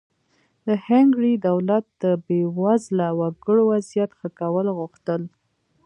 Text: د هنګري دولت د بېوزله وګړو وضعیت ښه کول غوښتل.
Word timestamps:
د 0.67 0.67
هنګري 0.85 1.33
دولت 1.47 1.85
د 2.03 2.03
بېوزله 2.25 3.07
وګړو 3.19 3.61
وضعیت 3.71 4.11
ښه 4.19 4.29
کول 4.39 4.67
غوښتل. 4.77 5.21